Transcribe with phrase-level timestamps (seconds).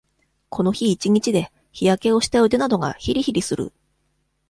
[0.49, 3.71] この日一日で、日焼けをした腕などが、ひりひりする。